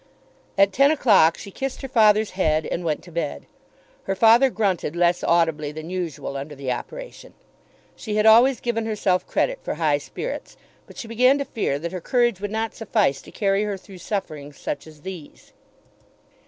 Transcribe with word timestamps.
At 0.57 0.73
ten 0.73 0.89
o'clock 0.89 1.37
she 1.37 1.51
kissed 1.51 1.83
her 1.83 1.87
father's 1.87 2.31
head 2.31 2.65
and 2.65 2.83
went 2.83 3.03
to 3.03 3.11
bed. 3.11 3.45
Her 4.05 4.15
father 4.15 4.49
grunted 4.49 4.95
less 4.95 5.23
audibly 5.23 5.71
than 5.71 5.91
usual 5.91 6.35
under 6.35 6.55
the 6.55 6.71
operation. 6.71 7.35
She 7.95 8.15
had 8.15 8.25
always 8.25 8.61
given 8.61 8.87
herself 8.87 9.27
credit 9.27 9.59
for 9.61 9.75
high 9.75 9.99
spirits, 9.99 10.57
but 10.87 10.97
she 10.97 11.07
began 11.07 11.37
to 11.37 11.45
fear 11.45 11.77
that 11.77 11.91
her 11.91 12.01
courage 12.01 12.41
would 12.41 12.49
not 12.49 12.73
suffice 12.73 13.21
to 13.21 13.29
carry 13.31 13.63
her 13.63 13.77
through 13.77 13.99
sufferings 13.99 14.57
such 14.57 14.87
as 14.87 15.03
these. 15.03 15.53